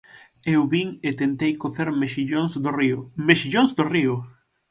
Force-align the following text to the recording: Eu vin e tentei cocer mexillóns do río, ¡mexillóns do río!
Eu 0.53 0.61
vin 0.73 0.87
e 1.07 1.09
tentei 1.21 1.51
cocer 1.63 1.87
mexillóns 2.03 2.53
do 2.63 2.69
río, 2.79 2.97
¡mexillóns 3.27 3.71
do 3.77 3.83
río! 3.93 4.15